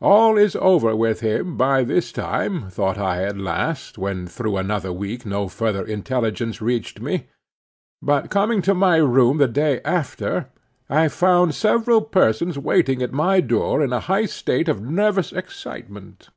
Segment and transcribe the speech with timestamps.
[0.00, 4.92] All is over with him, by this time, thought I at last, when through another
[4.92, 7.26] week no further intelligence reached me.
[8.00, 10.46] But coming to my room the day after,
[10.88, 16.28] I found several persons waiting at my door in a high state of nervous excitement.